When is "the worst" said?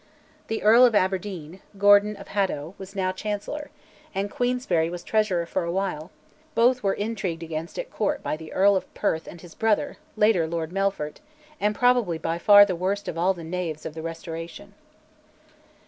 12.65-13.07